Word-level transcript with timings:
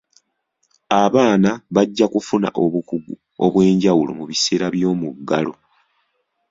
Abaana 1.03 1.51
bajja 1.75 2.05
kufuna 2.13 2.47
obukugu 2.63 3.13
obw'enjawulo 3.45 4.11
mu 4.19 4.23
biseera 4.29 4.67
by'omuggalo. 4.73 5.53